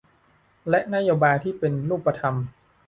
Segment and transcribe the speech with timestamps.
[0.69, 2.35] และนโยบายที่เป็นรูปธรรม